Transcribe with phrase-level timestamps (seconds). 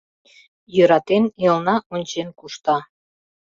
[0.75, 2.77] Йӧратен, элна ончен кушта.